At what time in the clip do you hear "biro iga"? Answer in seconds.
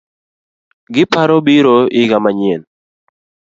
1.45-2.17